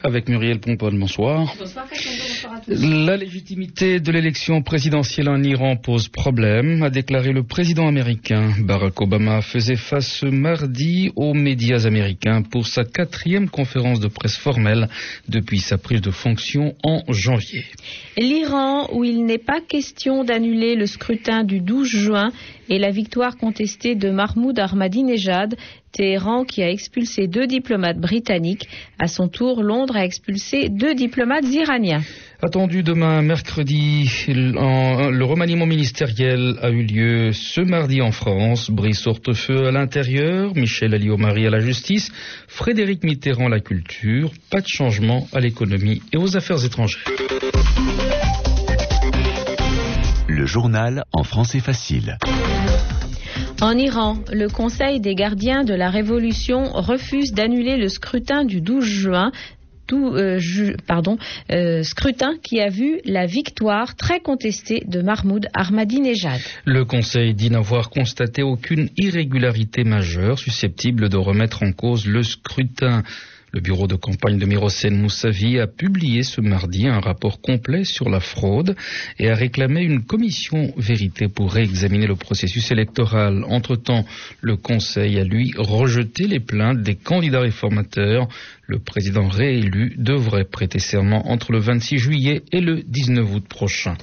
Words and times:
Avec 0.00 0.28
Muriel 0.28 0.60
Pompon, 0.60 0.92
bonsoir. 0.92 1.56
Bonsoir, 1.58 1.88
La 2.68 3.16
légitimité 3.16 3.98
de 3.98 4.12
l'élection 4.12 4.62
présidentielle 4.62 5.28
en 5.28 5.42
Iran 5.42 5.74
pose 5.76 6.08
problème, 6.08 6.84
a 6.84 6.90
déclaré 6.90 7.32
le 7.32 7.42
président 7.42 7.88
américain. 7.88 8.52
Barack 8.60 9.00
Obama 9.00 9.42
faisait 9.42 9.74
face 9.74 10.06
ce 10.06 10.26
mardi 10.26 11.10
aux 11.16 11.34
médias 11.34 11.84
américains 11.84 12.42
pour 12.42 12.68
sa 12.68 12.84
quatrième 12.84 13.48
conférence 13.48 13.98
de 13.98 14.06
presse 14.06 14.36
formelle 14.36 14.88
depuis 15.28 15.58
sa 15.58 15.78
prise 15.78 16.00
de 16.00 16.12
fonction 16.12 16.76
en 16.84 17.02
janvier. 17.08 17.64
L'Iran, 18.16 18.88
où 18.92 19.02
il 19.02 19.24
n'est 19.24 19.38
pas 19.38 19.60
question 19.60 20.22
d'annuler 20.22 20.76
le 20.76 20.86
scrutin 20.86 21.42
du 21.42 21.58
12 21.58 21.88
juin 21.88 22.30
et 22.68 22.78
la 22.78 22.90
victoire 22.90 23.36
contestée 23.36 23.96
de 23.96 24.10
Mahmoud 24.10 24.60
Ahmadinejad, 24.60 25.56
Téhéran 25.92 26.44
qui 26.44 26.62
a 26.62 26.70
expulsé 26.70 27.26
deux 27.26 27.46
diplomates 27.46 27.98
britanniques. 27.98 28.68
À 28.98 29.08
son 29.08 29.28
tour, 29.28 29.62
Londres 29.62 29.96
a 29.96 30.04
expulsé 30.04 30.68
deux 30.68 30.94
diplomates 30.94 31.46
iraniens. 31.46 32.02
Attendu 32.40 32.82
demain, 32.84 33.20
mercredi, 33.22 34.08
le 34.28 35.24
remaniement 35.24 35.66
ministériel 35.66 36.54
a 36.62 36.70
eu 36.70 36.84
lieu 36.84 37.32
ce 37.32 37.60
mardi 37.60 38.00
en 38.00 38.12
France. 38.12 38.70
Brice 38.70 39.06
Hortefeux 39.06 39.66
à 39.66 39.72
l'intérieur, 39.72 40.54
Michel 40.54 40.94
Alliot-Marie 40.94 41.46
à 41.46 41.50
la 41.50 41.60
justice, 41.60 42.12
Frédéric 42.46 43.02
Mitterrand 43.02 43.46
à 43.46 43.50
la 43.50 43.60
culture. 43.60 44.30
Pas 44.50 44.60
de 44.60 44.68
changement 44.68 45.26
à 45.32 45.40
l'économie 45.40 46.00
et 46.12 46.16
aux 46.16 46.36
affaires 46.36 46.64
étrangères. 46.64 47.02
Le 50.28 50.46
journal 50.46 51.02
en 51.12 51.24
français 51.24 51.58
facile. 51.58 52.16
En 53.60 53.76
Iran, 53.76 54.18
le 54.32 54.48
Conseil 54.48 55.00
des 55.00 55.14
gardiens 55.14 55.64
de 55.64 55.74
la 55.74 55.90
Révolution 55.90 56.64
refuse 56.72 57.32
d'annuler 57.32 57.76
le 57.76 57.88
scrutin 57.88 58.44
du 58.44 58.60
12 58.60 58.84
juin 58.84 59.32
euh, 59.92 60.38
euh, 61.50 61.82
scrutin 61.82 62.34
qui 62.42 62.60
a 62.60 62.68
vu 62.68 63.00
la 63.04 63.26
victoire 63.26 63.96
très 63.96 64.20
contestée 64.20 64.82
de 64.86 65.00
Mahmoud 65.00 65.48
Ahmadinejad. 65.54 66.40
Le 66.64 66.84
Conseil 66.84 67.34
dit 67.34 67.50
n'avoir 67.50 67.90
constaté 67.90 68.42
aucune 68.42 68.90
irrégularité 68.96 69.84
majeure 69.84 70.38
susceptible 70.38 71.08
de 71.08 71.16
remettre 71.16 71.62
en 71.62 71.72
cause 71.72 72.06
le 72.06 72.22
scrutin. 72.22 73.02
Le 73.50 73.60
bureau 73.60 73.86
de 73.86 73.94
campagne 73.94 74.38
de 74.38 74.44
Mirosen 74.44 75.00
Moussavi 75.00 75.58
a 75.58 75.66
publié 75.66 76.22
ce 76.22 76.42
mardi 76.42 76.86
un 76.86 77.00
rapport 77.00 77.40
complet 77.40 77.84
sur 77.84 78.10
la 78.10 78.20
fraude 78.20 78.76
et 79.18 79.30
a 79.30 79.34
réclamé 79.34 79.80
une 79.80 80.02
commission 80.02 80.74
vérité 80.76 81.28
pour 81.28 81.50
réexaminer 81.50 82.06
le 82.06 82.14
processus 82.14 82.70
électoral. 82.70 83.44
Entre-temps, 83.48 84.04
le 84.42 84.56
Conseil 84.56 85.18
a 85.18 85.24
lui 85.24 85.54
rejeté 85.56 86.26
les 86.26 86.40
plaintes 86.40 86.82
des 86.82 86.94
candidats 86.94 87.40
réformateurs. 87.40 88.28
Le 88.66 88.78
président 88.78 89.28
réélu 89.28 89.94
devrait 89.96 90.44
prêter 90.44 90.78
serment 90.78 91.30
entre 91.30 91.52
le 91.52 91.58
26 91.58 91.96
juillet 91.96 92.42
et 92.52 92.60
le 92.60 92.82
19 92.82 93.34
août 93.34 93.48
prochain. 93.48 93.96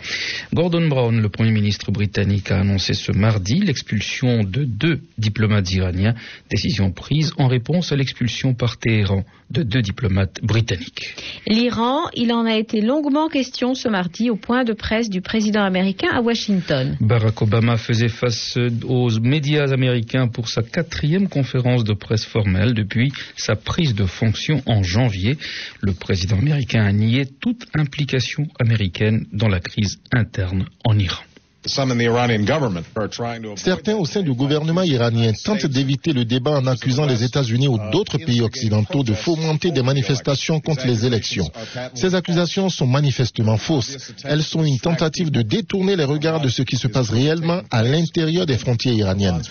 Gordon 0.55 0.87
Brown, 0.87 1.21
le 1.21 1.29
Premier 1.29 1.51
ministre 1.51 1.91
britannique, 1.91 2.49
a 2.49 2.61
annoncé 2.61 2.95
ce 2.95 3.11
mardi 3.11 3.59
l'expulsion 3.59 4.43
de 4.43 4.63
deux 4.63 5.01
diplomates 5.19 5.71
iraniens, 5.71 6.15
décision 6.49 6.89
prise 6.89 7.31
en 7.37 7.47
réponse 7.47 7.91
à 7.91 7.95
l'expulsion 7.95 8.55
par 8.55 8.77
Téhéran 8.77 9.23
de 9.49 9.63
deux 9.63 9.81
diplomates 9.81 10.39
britanniques. 10.41 11.15
L'Iran, 11.47 12.09
il 12.13 12.33
en 12.33 12.45
a 12.45 12.55
été 12.55 12.81
longuement 12.81 13.29
question 13.29 13.75
ce 13.75 13.87
mardi 13.87 14.29
au 14.29 14.35
point 14.35 14.63
de 14.63 14.73
presse 14.73 15.09
du 15.09 15.21
président 15.21 15.63
américain 15.63 16.09
à 16.11 16.21
Washington. 16.21 16.97
Barack 16.99 17.41
Obama 17.41 17.77
faisait 17.77 18.09
face 18.09 18.57
aux 18.87 19.09
médias 19.19 19.71
américains 19.71 20.27
pour 20.27 20.49
sa 20.49 20.63
quatrième 20.63 21.27
conférence 21.29 21.83
de 21.83 21.93
presse 21.93 22.25
formelle 22.25 22.73
depuis 22.73 23.11
sa 23.35 23.55
prise 23.55 23.93
de 23.93 24.05
fonction 24.05 24.61
en 24.65 24.83
janvier. 24.83 25.37
Le 25.81 25.93
président 25.93 26.37
américain 26.37 26.83
a 26.83 26.91
nié 26.91 27.25
toute 27.25 27.65
implication 27.75 28.47
américaine 28.59 29.25
dans 29.31 29.47
la 29.47 29.59
crise 29.59 29.99
interne 30.11 30.65
en 30.83 30.97
Iran. 30.97 31.23
Certains 33.55 33.95
au 33.95 34.05
sein 34.05 34.21
du 34.21 34.33
gouvernement 34.33 34.83
iranien 34.83 35.31
tentent 35.43 35.65
d'éviter 35.65 36.13
le 36.13 36.25
débat 36.25 36.51
en 36.51 36.67
accusant 36.67 37.05
les 37.05 37.23
États-Unis 37.23 37.67
ou 37.67 37.79
d'autres 37.91 38.17
pays 38.17 38.41
occidentaux 38.41 39.03
de 39.03 39.13
fomenter 39.13 39.71
des 39.71 39.81
manifestations 39.81 40.59
contre 40.59 40.85
les 40.85 41.05
élections. 41.05 41.49
Ces 41.93 42.13
accusations 42.13 42.69
sont 42.69 42.87
manifestement 42.87 43.57
fausses. 43.57 44.13
Elles 44.23 44.43
sont 44.43 44.63
une 44.63 44.79
tentative 44.79 45.31
de 45.31 45.41
détourner 45.41 45.95
les 45.95 46.03
regards 46.05 46.41
de 46.41 46.49
ce 46.49 46.61
qui 46.61 46.77
se 46.77 46.87
passe 46.87 47.09
réellement 47.09 47.61
à 47.71 47.83
l'intérieur 47.83 48.45
des 48.45 48.57
frontières 48.57 48.93
iraniennes. 48.93 49.41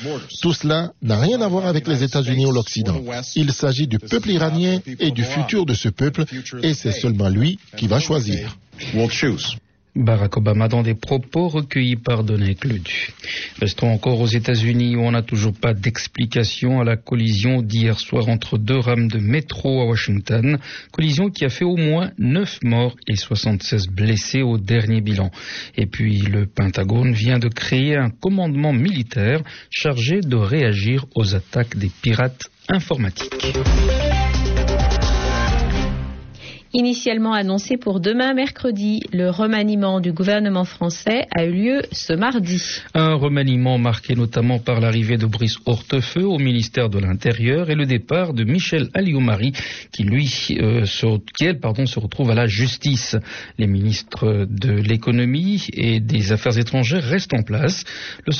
Tout 0.40 0.52
cela 0.52 0.92
n'a 1.02 1.18
rien 1.18 1.40
à 1.40 1.48
voir 1.48 1.66
avec 1.66 1.88
les 1.88 2.02
États-Unis 2.02 2.46
ou 2.46 2.52
l'Occident. 2.52 3.00
Il 3.34 3.52
s'agit 3.52 3.86
du 3.86 3.98
peuple 3.98 4.30
iranien 4.30 4.78
et 5.00 5.10
du 5.10 5.24
futur 5.24 5.66
de 5.66 5.74
ce 5.74 5.88
peuple 5.88 6.24
et 6.62 6.74
c'est 6.74 6.92
seulement 6.92 7.28
lui 7.28 7.58
qui 7.76 7.88
va 7.88 7.98
choisir. 7.98 8.56
Barack 9.96 10.36
Obama 10.36 10.66
dans 10.66 10.82
des 10.82 10.94
propos 10.94 11.46
recueillis 11.46 11.96
par 11.96 12.24
Donek 12.24 12.64
Ledu. 12.64 13.10
Restons 13.60 13.92
encore 13.92 14.20
aux 14.20 14.26
États-Unis 14.26 14.96
où 14.96 15.00
on 15.00 15.12
n'a 15.12 15.22
toujours 15.22 15.54
pas 15.54 15.72
d'explication 15.72 16.80
à 16.80 16.84
la 16.84 16.96
collision 16.96 17.62
d'hier 17.62 18.00
soir 18.00 18.28
entre 18.28 18.58
deux 18.58 18.78
rames 18.78 19.06
de 19.06 19.18
métro 19.18 19.82
à 19.82 19.86
Washington. 19.86 20.58
Collision 20.90 21.30
qui 21.30 21.44
a 21.44 21.48
fait 21.48 21.64
au 21.64 21.76
moins 21.76 22.10
9 22.18 22.58
morts 22.64 22.96
et 23.06 23.14
76 23.14 23.86
blessés 23.88 24.42
au 24.42 24.58
dernier 24.58 25.00
bilan. 25.00 25.30
Et 25.76 25.86
puis 25.86 26.18
le 26.18 26.46
Pentagone 26.46 27.12
vient 27.12 27.38
de 27.38 27.48
créer 27.48 27.96
un 27.96 28.10
commandement 28.10 28.72
militaire 28.72 29.42
chargé 29.70 30.20
de 30.20 30.36
réagir 30.36 31.06
aux 31.14 31.36
attaques 31.36 31.76
des 31.76 31.90
pirates 32.02 32.42
informatiques. 32.68 33.54
Initialement 36.76 37.34
annoncé 37.34 37.76
pour 37.76 38.00
demain 38.00 38.34
mercredi, 38.34 39.00
le 39.12 39.30
remaniement 39.30 40.00
du 40.00 40.12
gouvernement 40.12 40.64
français 40.64 41.24
a 41.30 41.44
eu 41.44 41.52
lieu 41.52 41.82
ce 41.92 42.12
mardi. 42.12 42.60
Un 42.94 43.14
remaniement 43.14 43.78
marqué 43.78 44.16
notamment 44.16 44.58
par 44.58 44.80
l'arrivée 44.80 45.16
de 45.16 45.26
Brice 45.26 45.58
Hortefeux 45.66 46.26
au 46.26 46.36
ministère 46.40 46.88
de 46.88 46.98
l'Intérieur 46.98 47.70
et 47.70 47.76
le 47.76 47.86
départ 47.86 48.34
de 48.34 48.42
Michel 48.42 48.88
Alliot-Marie 48.92 49.52
qui 49.92 50.02
lui 50.02 50.28
euh, 50.60 50.84
se, 50.84 51.06
elle, 51.40 51.86
se 51.86 52.00
retrouve 52.00 52.32
à 52.32 52.34
la 52.34 52.48
justice. 52.48 53.16
Les 53.56 53.68
ministres 53.68 54.44
de 54.50 54.72
l'économie 54.72 55.68
et 55.74 56.00
des 56.00 56.32
affaires 56.32 56.58
étrangères 56.58 57.04
restent 57.04 57.34
en 57.34 57.44
place. 57.44 57.84
Le, 58.26 58.32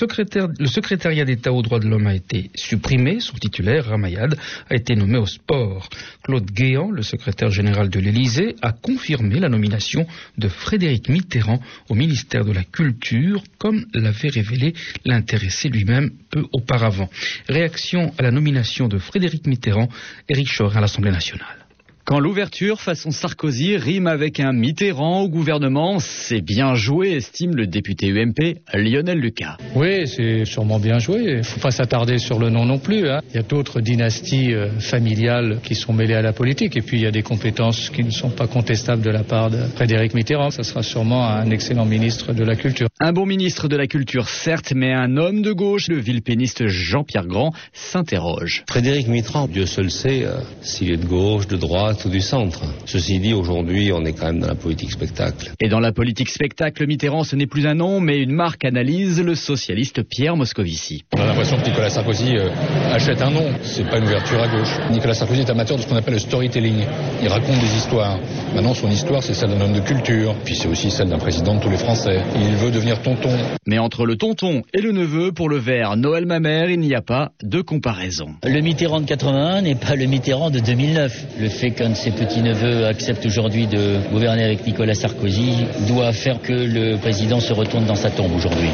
le 0.59 0.67
secrétariat 0.67 1.25
d'État 1.25 1.53
aux 1.53 1.63
droits 1.63 1.79
de 1.79 1.87
l'homme 1.87 2.09
a 2.09 2.17
été 2.17 2.51
supprimé. 2.57 3.21
Son 3.21 3.37
titulaire, 3.37 3.85
Ramayad, 3.85 4.37
a 4.69 4.75
été 4.75 4.97
nommé 4.97 5.19
au 5.19 5.27
sport. 5.27 5.89
Claude 6.25 6.51
Guéant, 6.51 6.91
le 6.91 7.03
secrétaire 7.03 7.51
général 7.51 7.91
de 7.91 8.01
l'Élysée, 8.01 8.24
a 8.63 8.73
confirmé 8.73 9.41
la 9.41 9.49
nomination 9.49 10.07
de 10.39 10.49
Frédéric 10.49 11.09
Mitterrand 11.09 11.61
au 11.89 11.95
ministère 11.95 12.45
de 12.45 12.53
la 12.53 12.65
Culture, 12.65 13.43
comme 13.59 13.85
l'avait 13.93 14.29
révélé 14.29 14.75
l'intéressé 15.05 15.69
lui-même 15.69 16.11
peu 16.31 16.45
auparavant. 16.53 17.11
Réaction 17.49 18.13
à 18.19 18.23
la 18.23 18.31
nomination 18.31 18.89
de 18.89 18.99
Frédéric 18.99 19.47
Mitterrand, 19.47 19.89
Éric 20.29 20.49
Chor 20.57 20.77
à 20.77 20.81
l'Assemblée 20.81 21.11
nationale. 21.11 21.64
Quand 22.07 22.21
l'ouverture 22.21 22.83
façon 22.83 23.11
Sarkozy 23.11 23.79
rime 23.79 24.07
avec 24.07 24.39
un 24.39 24.53
Mitterrand 24.53 25.23
au 25.23 25.29
gouvernement, 25.31 25.99
c'est 26.01 26.43
bien 26.43 26.75
joué, 26.75 27.13
estime 27.13 27.57
le 27.57 27.67
député 27.67 28.09
UMP 28.11 28.59
Lionel 28.75 29.19
Lucas. 29.19 29.57
Oui, 29.75 30.07
c'est 30.07 30.45
sûrement 30.45 30.79
bien 30.79 30.99
joué. 30.99 31.23
Il 31.25 31.37
ne 31.39 31.43
faut 31.43 31.61
pas 31.61 31.71
s'attarder 31.71 32.19
sur 32.19 32.39
le 32.39 32.51
nom 32.51 32.67
non 32.67 32.79
plus. 32.79 33.09
hein. 33.09 33.23
Il 33.31 33.37
y 33.37 33.39
a 33.39 33.43
d'autres 33.43 33.81
dynasties 33.81 34.53
euh, 34.53 34.69
familiales 34.81 35.61
qui 35.65 35.75
sont 35.75 35.95
mêlées 35.95 36.13
à 36.13 36.21
la 36.21 36.35
politique. 36.35 36.77
Et 36.77 36.83
puis, 36.83 36.99
il 36.99 37.05
y 37.05 37.07
a 37.07 37.11
des 37.11 37.23
compétences 37.23 37.89
qui 37.89 38.05
ne 38.05 38.11
sont 38.11 38.29
pas 38.29 38.49
contestables 38.49 39.01
de 39.01 39.09
la 39.11 39.23
part 39.23 39.49
de 39.49 39.63
Frédéric 39.75 40.13
Mitterrand. 40.13 40.51
Ça 40.51 40.63
sera 40.63 40.83
sûrement 40.83 41.27
un 41.27 41.49
excellent 41.51 41.87
ministre 41.87 42.35
de 42.35 42.45
la 42.45 42.55
Culture. 42.55 42.89
Un 43.01 43.15
bon 43.15 43.25
ministre 43.25 43.67
de 43.67 43.77
la 43.77 43.87
Culture, 43.87 44.29
certes, 44.29 44.75
mais 44.77 44.93
un 44.93 45.17
homme 45.17 45.41
de 45.41 45.53
gauche, 45.53 45.89
le 45.89 46.01
villepéniste 46.01 46.67
Jean-Pierre 46.67 47.27
Grand, 47.27 47.55
s'interroge. 47.73 48.63
Frédéric 48.69 49.09
Mitterrand, 49.09 49.49
Dieu 49.49 49.65
seul 49.65 49.91
sait 49.91 50.25
euh, 50.25 50.41
s'il 50.61 50.93
est 50.93 50.99
de 50.99 51.07
gauche, 51.07 51.47
de 51.49 51.57
droite 51.57 51.94
ou 52.05 52.09
du 52.09 52.21
centre. 52.21 52.63
Ceci 52.87 53.19
dit, 53.19 53.35
aujourd'hui, 53.35 53.93
on 53.93 54.05
est 54.05 54.13
quand 54.13 54.27
même 54.27 54.41
dans 54.41 54.49
la 54.49 54.55
politique 54.55 54.91
spectacle. 54.91 55.53
Et 55.61 55.69
dans 55.69 55.81
la 55.81 55.93
politique 55.93 56.29
spectacle, 56.29 56.87
Mitterrand, 56.87 57.25
ce 57.25 57.37
n'est 57.37 57.47
plus 57.47 57.67
un 57.67 57.75
nom, 57.75 58.01
mais 58.01 58.19
une 58.19 58.33
marque, 58.33 58.65
analyse 58.65 59.21
le 59.21 59.35
socialiste 59.35 60.03
Pierre 60.03 60.37
Moscovici. 60.37 61.05
On 61.17 61.21
a 61.21 61.27
l'impression 61.27 61.57
que 61.57 61.69
Nicolas 61.69 61.91
Sarkozy 61.91 62.37
euh, 62.37 62.49
achète 62.93 63.23
un 63.23 63.31
nom, 63.31 63.47
c'est 63.63 63.89
pas 63.89 63.99
une 63.99 64.05
ouverture 64.05 64.43
à 64.43 64.49
gauche. 64.49 64.77
Nicolas 64.91 65.15
Sarkozy 65.15 65.41
est 65.41 65.51
amateur 65.51 65.77
de 65.77 65.83
ce 65.83 65.87
qu'on 65.87 65.97
appelle 65.97 66.15
le 66.15 66.21
storytelling. 66.21 66.85
Il 67.23 67.29
raconte 67.29 67.59
des 67.61 67.77
histoires. 67.77 68.19
Maintenant, 68.55 68.75
son 68.75 68.91
histoire, 68.91 69.23
c'est 69.23 69.35
celle 69.35 69.51
d'un 69.51 69.61
homme 69.61 69.73
de 69.73 69.81
culture, 69.81 70.35
puis 70.45 70.55
c'est 70.55 70.69
aussi 70.69 70.91
celle 70.91 71.09
d'un 71.09 71.19
président 71.19 71.55
de 71.55 71.61
tous 71.61 71.71
les 71.71 71.77
Français. 71.77 72.21
Il 72.37 72.57
veut 72.57 72.71
devenir 72.71 73.01
tonton. 73.03 73.37
Mais 73.67 73.79
entre 73.79 74.07
le 74.07 74.17
tonton 74.17 74.63
et 74.73 74.81
le 74.81 74.93
neveu, 74.93 75.33
pour 75.33 75.49
le 75.49 75.59
vers 75.59 75.97
Noël 75.97 76.27
Mamère, 76.27 76.71
il 76.71 76.81
n'y 76.81 76.95
a 76.95 77.03
pas 77.03 77.33
de 77.43 77.61
comparaison. 77.61 78.29
Le 78.43 78.61
Mitterrand 78.61 79.01
de 79.01 79.07
81 79.07 79.63
n'est 79.63 79.75
pas 79.75 79.95
le 79.95 80.07
Mitterrand 80.07 80.51
de 80.51 80.61
2009. 80.61 81.27
Le 81.41 81.49
fait 81.49 81.71
que 81.71 81.84
de 81.89 81.95
ses 81.95 82.11
petits-neveux 82.11 82.87
accepte 82.87 83.25
aujourd'hui 83.27 83.67
de 83.67 83.99
gouverner 84.11 84.45
avec 84.45 84.67
Nicolas 84.67 84.95
Sarkozy 84.95 85.67
doit 85.89 86.13
faire 86.13 86.41
que 86.41 86.53
le 86.53 86.97
président 86.97 87.41
se 87.41 87.53
retourne 87.53 87.85
dans 87.85 87.95
sa 87.95 88.11
tombe 88.11 88.33
aujourd'hui. 88.35 88.71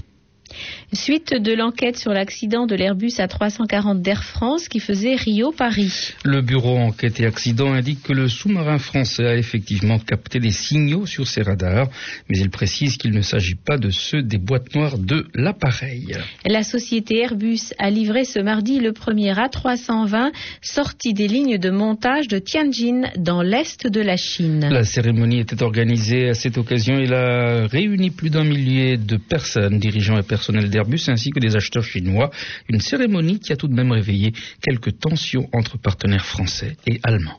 Suite 0.92 1.34
de 1.40 1.52
l'enquête 1.52 1.96
sur 1.96 2.12
l'accident 2.12 2.66
de 2.66 2.74
l'Airbus 2.74 3.12
A340 3.18 4.02
d'Air 4.02 4.24
France 4.24 4.68
qui 4.68 4.80
faisait 4.80 5.14
Rio-Paris. 5.14 6.14
Le 6.24 6.42
bureau 6.42 6.76
enquête 6.78 7.20
et 7.20 7.26
accident 7.26 7.72
indique 7.72 8.02
que 8.02 8.12
le 8.12 8.26
sous-marin 8.28 8.78
français 8.78 9.24
a 9.24 9.36
effectivement 9.36 10.00
capté 10.00 10.40
des 10.40 10.50
signaux 10.50 11.06
sur 11.06 11.28
ses 11.28 11.42
radars, 11.42 11.86
mais 12.28 12.38
il 12.38 12.50
précise 12.50 12.96
qu'il 12.96 13.12
ne 13.12 13.20
s'agit 13.20 13.54
pas 13.54 13.78
de 13.78 13.90
ceux 13.90 14.22
des 14.22 14.38
boîtes 14.38 14.74
noires 14.74 14.98
de 14.98 15.28
l'appareil. 15.32 16.16
La 16.44 16.64
société 16.64 17.20
Airbus 17.20 17.72
a 17.78 17.88
livré 17.88 18.24
ce 18.24 18.40
mardi 18.40 18.80
le 18.80 18.92
premier 18.92 19.32
A320 19.32 20.32
sorti 20.60 21.14
des 21.14 21.28
lignes 21.28 21.58
de 21.58 21.70
montage 21.70 22.26
de 22.26 22.40
Tianjin 22.40 23.02
dans 23.16 23.42
l'est 23.42 23.86
de 23.86 24.00
la 24.00 24.16
Chine. 24.16 24.68
La 24.68 24.82
cérémonie 24.82 25.38
était 25.38 25.62
organisée 25.62 26.30
à 26.30 26.34
cette 26.34 26.58
occasion 26.58 26.98
et 26.98 27.12
a 27.12 27.68
réuni 27.68 28.10
plus 28.10 28.30
d'un 28.30 28.44
millier 28.44 28.96
de 28.96 29.16
personnes, 29.16 29.78
dirigeants 29.78 30.18
et 30.18 30.24
personnels 30.24 30.68
d'Airbus 30.68 30.79
ainsi 31.08 31.30
que 31.30 31.40
des 31.40 31.56
acheteurs 31.56 31.84
chinois. 31.84 32.30
Une 32.68 32.80
cérémonie 32.80 33.40
qui 33.40 33.52
a 33.52 33.56
tout 33.56 33.68
de 33.68 33.74
même 33.74 33.92
réveillé 33.92 34.32
quelques 34.62 34.98
tensions 34.98 35.48
entre 35.52 35.78
partenaires 35.78 36.26
français 36.26 36.76
et 36.86 37.00
allemands. 37.02 37.38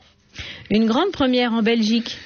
Une 0.70 0.86
grande 0.86 1.12
première 1.12 1.52
en 1.52 1.62
Belgique. 1.62 2.16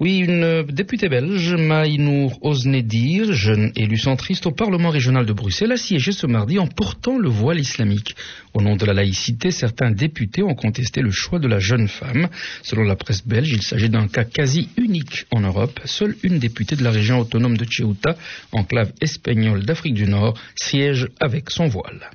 Oui, 0.00 0.18
une 0.18 0.64
députée 0.64 1.08
belge, 1.08 1.54
Maïnour 1.54 2.36
Osnedir, 2.44 3.32
jeune 3.32 3.70
élu 3.76 3.96
centriste 3.96 4.44
au 4.44 4.50
Parlement 4.50 4.90
régional 4.90 5.24
de 5.24 5.32
Bruxelles, 5.32 5.70
a 5.70 5.76
siégé 5.76 6.10
ce 6.10 6.26
mardi 6.26 6.58
en 6.58 6.66
portant 6.66 7.16
le 7.16 7.28
voile 7.28 7.60
islamique. 7.60 8.16
Au 8.54 8.60
nom 8.60 8.74
de 8.74 8.84
la 8.84 8.92
laïcité, 8.92 9.52
certains 9.52 9.92
députés 9.92 10.42
ont 10.42 10.56
contesté 10.56 11.00
le 11.00 11.12
choix 11.12 11.38
de 11.38 11.46
la 11.46 11.60
jeune 11.60 11.86
femme. 11.86 12.28
Selon 12.64 12.82
la 12.82 12.96
presse 12.96 13.24
belge, 13.24 13.52
il 13.52 13.62
s'agit 13.62 13.88
d'un 13.88 14.08
cas 14.08 14.24
quasi 14.24 14.68
unique 14.76 15.26
en 15.30 15.42
Europe. 15.42 15.78
Seule 15.84 16.16
une 16.24 16.40
députée 16.40 16.74
de 16.74 16.82
la 16.82 16.90
région 16.90 17.20
autonome 17.20 17.56
de 17.56 17.64
Ceuta, 17.70 18.16
enclave 18.50 18.92
espagnole 19.00 19.64
d'Afrique 19.64 19.94
du 19.94 20.06
Nord, 20.06 20.36
siège 20.56 21.06
avec 21.20 21.50
son 21.50 21.68
voile. 21.68 22.10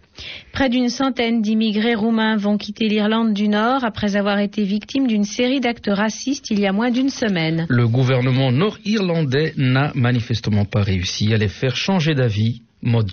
Près 0.51 0.69
d'une 0.69 0.89
centaine 0.89 1.41
d'immigrés 1.41 1.95
roumains 1.95 2.37
vont 2.37 2.57
quitter 2.57 2.87
l'Irlande 2.87 3.33
du 3.33 3.47
Nord 3.47 3.83
après 3.83 4.15
avoir 4.15 4.39
été 4.39 4.63
victimes 4.63 5.07
d'une 5.07 5.23
série 5.23 5.59
d'actes 5.59 5.89
racistes 5.91 6.49
il 6.49 6.59
y 6.59 6.67
a 6.67 6.73
moins 6.73 6.91
d'une 6.91 7.09
semaine. 7.09 7.65
Le 7.69 7.87
gouvernement 7.87 8.51
nord-irlandais 8.51 9.53
n'a 9.57 9.91
manifestement 9.95 10.65
pas 10.65 10.81
réussi 10.81 11.33
à 11.33 11.37
les 11.37 11.47
faire 11.47 11.75
changer 11.75 12.15
d'avis. 12.15 12.61
Maud. 12.81 13.11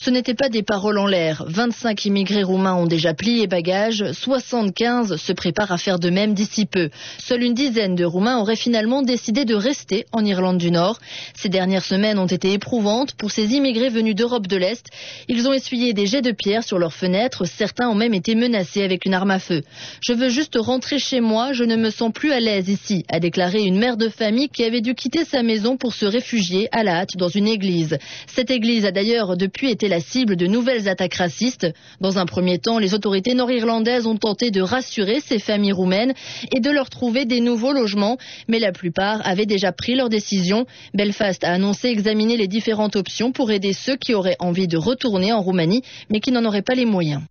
Ce 0.00 0.10
n'étaient 0.10 0.34
pas 0.34 0.48
des 0.48 0.62
paroles 0.62 0.98
en 0.98 1.06
l'air. 1.06 1.44
25 1.48 2.04
immigrés 2.04 2.44
roumains 2.44 2.74
ont 2.74 2.86
déjà 2.86 3.14
plié 3.14 3.48
bagages, 3.48 4.04
75 4.12 5.16
se 5.16 5.32
préparent 5.32 5.72
à 5.72 5.78
faire 5.78 5.98
de 5.98 6.08
même 6.08 6.34
d'ici 6.34 6.66
peu. 6.66 6.90
Seule 7.18 7.42
une 7.42 7.54
dizaine 7.54 7.96
de 7.96 8.04
Roumains 8.04 8.38
auraient 8.38 8.54
finalement 8.54 9.02
décidé 9.02 9.44
de 9.44 9.56
rester 9.56 10.06
en 10.12 10.24
Irlande 10.24 10.58
du 10.58 10.70
Nord. 10.70 11.00
Ces 11.34 11.48
dernières 11.48 11.84
semaines 11.84 12.18
ont 12.18 12.26
été 12.26 12.52
éprouvantes 12.52 13.14
pour 13.14 13.32
ces 13.32 13.54
immigrés 13.54 13.88
venus 13.88 14.14
d'Europe 14.14 14.46
de 14.46 14.56
l'Est. 14.56 14.86
Ils 15.26 15.48
ont 15.48 15.52
essuyé 15.52 15.94
des 15.94 16.06
jets 16.06 16.22
de 16.22 16.30
pierre 16.30 16.62
sur 16.62 16.78
leurs 16.78 16.94
fenêtres, 16.94 17.44
certains 17.44 17.88
ont 17.88 17.94
même 17.94 18.14
été 18.14 18.36
menacés 18.36 18.84
avec 18.84 19.04
une 19.04 19.14
arme 19.14 19.32
à 19.32 19.40
feu. 19.40 19.62
Je 20.00 20.12
veux 20.12 20.28
juste 20.28 20.56
rentrer 20.56 21.00
chez 21.00 21.20
moi, 21.20 21.52
je 21.52 21.64
ne 21.64 21.76
me 21.76 21.90
sens 21.90 22.12
plus 22.12 22.30
à 22.30 22.38
l'aise 22.38 22.68
ici, 22.68 23.04
a 23.10 23.18
déclaré 23.18 23.64
une 23.64 23.78
mère 23.78 23.96
de 23.96 24.08
famille 24.08 24.48
qui 24.48 24.62
avait 24.62 24.80
dû 24.80 24.94
quitter 24.94 25.24
sa 25.24 25.42
maison 25.42 25.76
pour 25.76 25.92
se 25.92 26.06
réfugier 26.06 26.68
à 26.70 26.84
la 26.84 27.00
hâte 27.00 27.16
dans 27.16 27.28
une 27.28 27.48
église. 27.48 27.98
Cette 28.28 28.50
église 28.50 28.84
a 28.84 28.92
d'ailleurs 28.92 29.36
depuis 29.36 29.70
été 29.70 29.87
la 29.88 30.00
cible 30.00 30.36
de 30.36 30.46
nouvelles 30.46 30.88
attaques 30.88 31.14
racistes. 31.14 31.66
Dans 32.00 32.18
un 32.18 32.26
premier 32.26 32.58
temps, 32.58 32.78
les 32.78 32.94
autorités 32.94 33.34
nord-irlandaises 33.34 34.06
ont 34.06 34.16
tenté 34.16 34.50
de 34.50 34.60
rassurer 34.60 35.20
ces 35.20 35.38
familles 35.38 35.72
roumaines 35.72 36.14
et 36.54 36.60
de 36.60 36.70
leur 36.70 36.90
trouver 36.90 37.24
des 37.24 37.40
nouveaux 37.40 37.72
logements, 37.72 38.18
mais 38.48 38.58
la 38.58 38.72
plupart 38.72 39.26
avaient 39.26 39.46
déjà 39.46 39.72
pris 39.72 39.94
leur 39.94 40.08
décision. 40.08 40.66
Belfast 40.94 41.44
a 41.44 41.52
annoncé 41.52 41.88
examiner 41.88 42.36
les 42.36 42.48
différentes 42.48 42.96
options 42.96 43.32
pour 43.32 43.50
aider 43.50 43.72
ceux 43.72 43.96
qui 43.96 44.14
auraient 44.14 44.36
envie 44.38 44.68
de 44.68 44.76
retourner 44.76 45.32
en 45.32 45.40
Roumanie, 45.40 45.82
mais 46.10 46.20
qui 46.20 46.32
n'en 46.32 46.44
auraient 46.44 46.62
pas 46.62 46.74
les 46.74 46.86
moyens. 46.86 47.22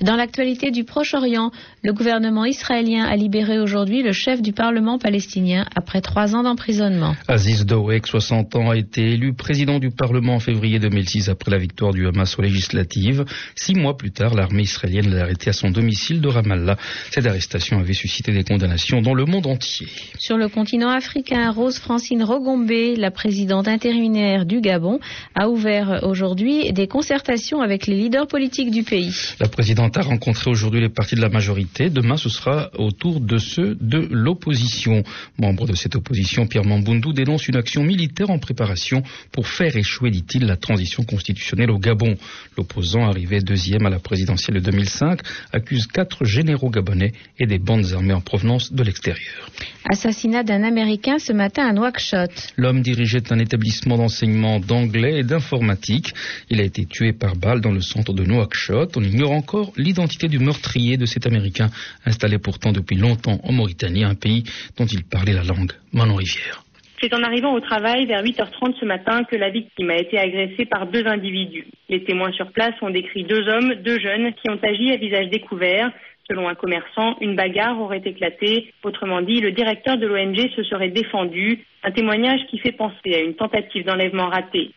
Dans 0.00 0.14
l'actualité 0.14 0.70
du 0.70 0.84
Proche-Orient, 0.84 1.50
le 1.82 1.92
gouvernement 1.92 2.44
israélien 2.44 3.04
a 3.04 3.16
libéré 3.16 3.58
aujourd'hui 3.58 4.04
le 4.04 4.12
chef 4.12 4.40
du 4.40 4.52
Parlement 4.52 4.96
palestinien 4.96 5.66
après 5.74 6.00
trois 6.00 6.36
ans 6.36 6.44
d'emprisonnement. 6.44 7.16
Aziz 7.26 7.66
Dawek, 7.66 8.06
60 8.06 8.54
ans, 8.54 8.70
a 8.70 8.76
été 8.76 9.02
élu 9.02 9.34
président 9.34 9.80
du 9.80 9.90
Parlement 9.90 10.36
en 10.36 10.40
février 10.40 10.78
2006 10.78 11.28
après 11.28 11.50
la 11.50 11.58
victoire 11.58 11.92
du 11.92 12.06
Hamas 12.06 12.38
aux 12.38 12.42
législatives. 12.42 13.24
Six 13.56 13.74
mois 13.74 13.96
plus 13.96 14.12
tard, 14.12 14.34
l'armée 14.34 14.62
israélienne 14.62 15.10
l'a 15.10 15.22
arrêté 15.22 15.50
à 15.50 15.52
son 15.52 15.70
domicile 15.70 16.20
de 16.20 16.28
Ramallah. 16.28 16.76
Cette 17.10 17.26
arrestation 17.26 17.80
avait 17.80 17.92
suscité 17.92 18.30
des 18.30 18.44
condamnations 18.44 19.02
dans 19.02 19.14
le 19.14 19.24
monde 19.24 19.48
entier. 19.48 19.88
Sur 20.20 20.36
le 20.36 20.48
continent 20.48 20.90
africain, 20.90 21.50
Rose 21.50 21.78
Francine 21.78 22.22
Rogombe, 22.22 22.70
la 22.96 23.10
présidente 23.10 23.66
intérimaire 23.66 24.46
du 24.46 24.60
Gabon, 24.60 25.00
a 25.34 25.48
ouvert 25.48 26.04
aujourd'hui 26.04 26.72
des 26.72 26.86
concertations 26.86 27.62
avec 27.62 27.88
les 27.88 27.96
leaders 27.96 28.28
politiques 28.28 28.70
du 28.70 28.84
pays. 28.84 29.34
La 29.40 29.48
présidente 29.48 29.87
a 29.96 30.02
rencontré 30.02 30.50
aujourd'hui 30.50 30.80
les 30.80 30.88
partis 30.88 31.14
de 31.14 31.20
la 31.20 31.28
majorité. 31.28 31.90
Demain, 31.90 32.16
ce 32.16 32.28
sera 32.28 32.70
au 32.76 32.90
tour 32.90 33.20
de 33.20 33.38
ceux 33.38 33.76
de 33.80 34.08
l'opposition. 34.10 35.02
Membre 35.38 35.66
de 35.66 35.74
cette 35.74 35.96
opposition, 35.96 36.46
Pierre 36.46 36.64
Mambundu 36.64 37.12
dénonce 37.12 37.48
une 37.48 37.56
action 37.56 37.82
militaire 37.82 38.30
en 38.30 38.38
préparation 38.38 39.02
pour 39.32 39.48
faire 39.48 39.76
échouer, 39.76 40.10
dit-il, 40.10 40.46
la 40.46 40.56
transition 40.56 41.02
constitutionnelle 41.04 41.70
au 41.70 41.78
Gabon. 41.78 42.16
L'opposant, 42.56 43.08
arrivé 43.08 43.40
deuxième 43.40 43.86
à 43.86 43.90
la 43.90 43.98
présidentielle 43.98 44.56
de 44.56 44.60
2005, 44.60 45.20
accuse 45.52 45.86
quatre 45.86 46.24
généraux 46.24 46.70
gabonais 46.70 47.12
et 47.38 47.46
des 47.46 47.58
bandes 47.58 47.86
armées 47.92 48.14
en 48.14 48.20
provenance 48.20 48.72
de 48.72 48.82
l'extérieur. 48.82 49.50
Assassinat 49.90 50.42
d'un 50.42 50.64
Américain 50.64 51.18
ce 51.18 51.32
matin 51.32 51.66
à 51.66 51.72
Nouakchott. 51.72 52.52
L'homme 52.56 52.82
dirigeait 52.82 53.32
un 53.32 53.38
établissement 53.38 53.96
d'enseignement 53.96 54.60
d'anglais 54.60 55.20
et 55.20 55.24
d'informatique. 55.24 56.12
Il 56.50 56.60
a 56.60 56.64
été 56.64 56.84
tué 56.84 57.12
par 57.12 57.36
balle 57.36 57.60
dans 57.60 57.72
le 57.72 57.80
centre 57.80 58.12
de 58.12 58.24
Nouakchott. 58.24 58.96
On 58.96 59.02
ignore 59.02 59.32
encore 59.32 59.72
l'identité 59.78 60.28
du 60.28 60.38
meurtrier 60.38 60.96
de 60.96 61.06
cet 61.06 61.26
Américain, 61.26 61.68
installé 62.04 62.38
pourtant 62.38 62.72
depuis 62.72 62.96
longtemps 62.96 63.38
en 63.42 63.52
Mauritanie, 63.52 64.04
un 64.04 64.14
pays 64.14 64.44
dont 64.76 64.86
il 64.86 65.04
parlait 65.04 65.32
la 65.32 65.44
langue. 65.44 65.72
Manon 65.92 66.16
Rivière. 66.16 66.62
C'est 67.00 67.14
en 67.14 67.22
arrivant 67.22 67.54
au 67.54 67.60
travail 67.60 68.06
vers 68.06 68.24
8h30 68.24 68.74
ce 68.80 68.84
matin 68.84 69.22
que 69.22 69.36
la 69.36 69.50
victime 69.50 69.90
a 69.90 69.98
été 69.98 70.18
agressée 70.18 70.66
par 70.66 70.88
deux 70.88 71.06
individus. 71.06 71.68
Les 71.88 72.02
témoins 72.02 72.32
sur 72.32 72.50
place 72.50 72.74
ont 72.82 72.90
décrit 72.90 73.22
deux 73.22 73.48
hommes, 73.48 73.74
deux 73.84 74.00
jeunes, 74.00 74.32
qui 74.32 74.50
ont 74.50 74.58
agi 74.60 74.90
à 74.90 74.96
visage 74.96 75.28
découvert. 75.28 75.92
Selon 76.28 76.48
un 76.48 76.56
commerçant, 76.56 77.16
une 77.20 77.36
bagarre 77.36 77.80
aurait 77.80 78.02
éclaté. 78.04 78.72
Autrement 78.82 79.22
dit, 79.22 79.40
le 79.40 79.52
directeur 79.52 79.96
de 79.96 80.06
l'ONG 80.08 80.50
se 80.56 80.64
serait 80.64 80.90
défendu. 80.90 81.64
Un 81.84 81.92
témoignage 81.92 82.40
qui 82.50 82.58
fait 82.58 82.72
penser 82.72 83.14
à 83.14 83.20
une 83.20 83.34
tentative 83.34 83.84
d'enlèvement 83.84 84.28
ratée. 84.28 84.72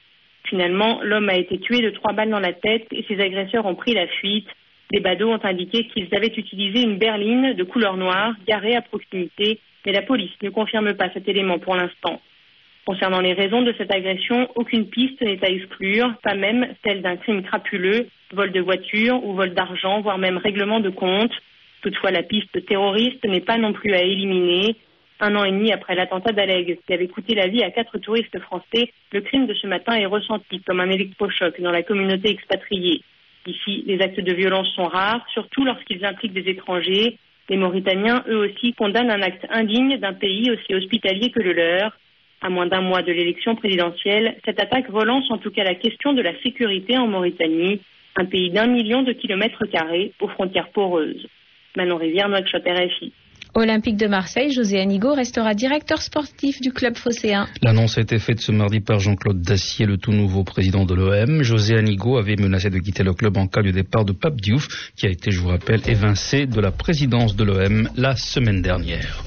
Finalement, 0.48 1.02
l'homme 1.02 1.30
a 1.30 1.38
été 1.38 1.60
tué 1.60 1.82
de 1.82 1.90
trois 1.90 2.14
balles 2.14 2.30
dans 2.30 2.40
la 2.40 2.54
tête 2.54 2.86
et 2.92 3.04
ses 3.08 3.20
agresseurs 3.20 3.66
ont 3.66 3.76
pris 3.76 3.94
la 3.94 4.08
fuite. 4.08 4.48
Les 4.92 5.00
badauds 5.00 5.32
ont 5.32 5.46
indiqué 5.46 5.86
qu'ils 5.86 6.14
avaient 6.14 6.34
utilisé 6.36 6.82
une 6.82 6.98
berline 6.98 7.54
de 7.54 7.64
couleur 7.64 7.96
noire 7.96 8.34
garée 8.46 8.76
à 8.76 8.82
proximité, 8.82 9.60
mais 9.86 9.94
la 9.94 10.02
police 10.02 10.32
ne 10.42 10.50
confirme 10.50 10.94
pas 10.96 11.10
cet 11.14 11.30
élément 11.30 11.60
pour 11.60 11.76
l'instant. 11.76 12.22
Concernant 12.86 13.22
les 13.22 13.32
raisons 13.32 13.62
de 13.62 13.74
cette 13.78 13.94
agression, 13.94 14.50
aucune 14.56 14.88
piste 14.88 15.22
n'est 15.22 15.44
à 15.46 15.50
exclure, 15.50 16.14
pas 16.24 16.36
même 16.36 16.68
celle 16.84 17.02
d'un 17.02 17.16
crime 17.16 17.42
crapuleux, 17.42 18.08
vol 18.34 18.52
de 18.52 18.60
voiture 18.60 19.24
ou 19.24 19.34
vol 19.34 19.54
d'argent, 19.54 20.02
voire 20.02 20.18
même 20.18 20.38
règlement 20.38 20.82
de 20.82 20.90
compte. 20.90 21.32
Toutefois, 21.84 22.12
la 22.12 22.24
piste 22.24 22.66
terroriste 22.66 23.24
n'est 23.24 23.40
pas 23.40 23.58
non 23.58 23.72
plus 23.72 23.94
à 23.94 24.02
éliminer. 24.02 24.76
Un 25.22 25.36
an 25.36 25.46
et 25.46 25.52
demi 25.52 25.72
après 25.72 25.96
l'attentat 25.96 26.34
d'Aleg, 26.34 26.80
qui 26.86 26.94
avait 26.94 27.08
coûté 27.08 27.34
la 27.34 27.48
vie 27.48 27.64
à 27.64 27.72
quatre 27.72 27.98
touristes 28.00 28.40
français, 28.40 28.92
le 29.14 29.22
crime 29.22 29.46
de 29.46 29.54
ce 29.54 29.68
matin 29.68 29.94
est 29.94 30.08
ressenti 30.08 30.60
comme 30.62 30.80
un 30.80 30.90
électrochoc 30.90 31.62
dans 31.62 31.72
la 31.72 31.84
communauté 31.84 32.32
expatriée. 32.32 33.04
Ici, 33.48 33.84
les 33.88 34.02
actes 34.02 34.20
de 34.20 34.34
violence 34.34 34.70
sont 34.76 34.86
rares, 34.86 35.26
surtout 35.34 35.66
lorsqu'ils 35.66 36.06
impliquent 36.06 36.34
des 36.34 36.50
étrangers. 36.50 37.18
Les 37.50 37.58
Mauritaniens, 37.58 38.24
eux 38.30 38.38
aussi, 38.38 38.74
condamnent 38.74 39.10
un 39.10 39.22
acte 39.22 39.46
indigne 39.50 39.98
d'un 39.98 40.14
pays 40.14 40.52
aussi 40.52 40.76
hospitalier 40.76 41.32
que 41.32 41.42
le 41.42 41.54
leur. 41.54 41.98
À 42.42 42.50
moins 42.50 42.66
d'un 42.66 42.82
mois 42.82 43.02
de 43.02 43.12
l'élection 43.12 43.56
présidentielle, 43.56 44.36
cette 44.46 44.60
attaque 44.60 44.88
relance 44.88 45.30
en 45.30 45.38
tout 45.38 45.52
cas 45.52 45.64
la 45.64 45.76
question 45.76 46.14
de 46.14 46.22
la 46.22 46.40
sécurité 46.42 46.98
en 46.98 47.08
Mauritanie, 47.08 47.82
un 48.16 48.26
pays 48.26 48.50
d'un 48.50 48.68
million 48.68 49.04
de 49.04 49.14
kilomètres 49.14 49.66
carrés 49.66 50.14
aux 50.20 50.28
frontières 50.28 50.70
poreuses. 50.70 51.28
Manon 51.78 51.98
Rivière, 51.98 52.30
Nouakchott, 52.30 52.64
RFI. 52.66 53.14
Olympique 53.54 53.98
de 53.98 54.08
Marseille, 54.08 54.52
José 54.52 54.80
Anigo 54.80 55.14
restera 55.14 55.54
directeur 55.54 56.02
sportif 56.02 56.62
du 56.62 56.72
club 56.72 56.96
phocéen. 56.96 57.48
L'annonce 57.62 57.98
a 57.98 58.02
été 58.02 58.18
faite 58.18 58.40
ce 58.40 58.52
mardi 58.52 58.80
par 58.80 59.00
Jean-Claude 59.00 59.42
Dacier, 59.42 59.86
le 59.86 59.98
tout 59.98 60.14
nouveau 60.14 60.44
président 60.44 60.86
de 60.86 60.94
l'OM. 60.94 61.44
José 61.44 61.76
Anigo 61.76 62.18
avait 62.18 62.38
menacé 62.38 62.70
de 62.70 62.80
quitter 62.80 63.04
le 63.04 63.14
club 63.14 63.38
en 63.38 63.48
cas 63.48 63.62
du 63.62 63.72
départ 63.74 64.06
de 64.06 64.14
Pape 64.14 64.40
Diouf, 64.40 64.92
qui 64.96 65.06
a 65.06 65.10
été, 65.10 65.32
je 65.32 65.40
vous 65.40 65.50
rappelle, 65.50 65.82
évincé 65.86 66.46
de 66.46 66.62
la 66.62 66.72
présidence 66.72 67.36
de 67.36 67.44
l'OM 67.44 67.90
la 67.96 68.16
semaine 68.16 68.62
dernière. 68.62 69.24